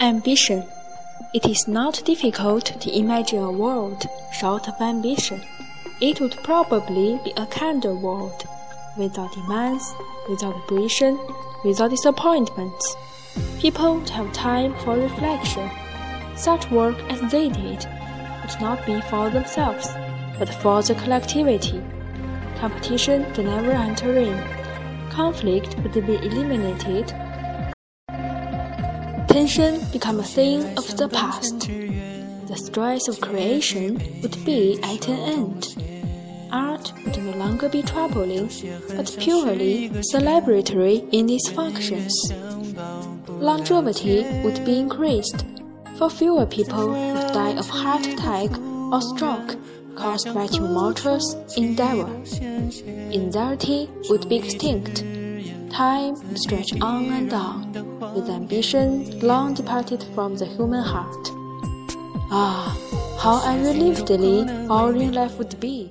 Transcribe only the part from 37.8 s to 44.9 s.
troubling, but purely celebratory in its functions. Longevity would be